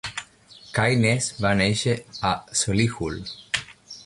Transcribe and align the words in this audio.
Caines 0.77 1.27
va 1.45 1.51
néixer 1.61 1.95
a 2.31 2.35
Solihull. 2.63 3.23